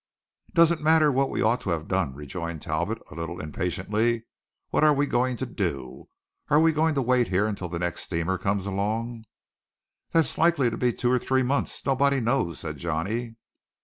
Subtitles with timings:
[0.51, 4.25] "Doesn't matter what we ought to have done," rejoined Talbot a little impatiently.
[4.71, 6.09] "What are we going to do?
[6.49, 9.25] Are we going to wait here until the next steamer comes along?"
[10.11, 13.35] "That's likely to be two or three months nobody knows," said Johnny.